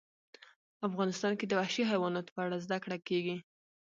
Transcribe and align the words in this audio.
افغانستان 0.87 1.33
کې 1.39 1.45
د 1.47 1.51
وحشي 1.59 1.83
حیواناتو 1.91 2.33
په 2.35 2.39
اړه 2.45 2.57
زده 2.65 2.77
کړه 2.83 2.97
کېږي. 3.07 3.37